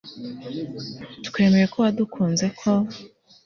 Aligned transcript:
twemeye 1.27 1.65
ko 1.73 1.77
wadukunze, 1.83 2.45
ko 2.59 2.69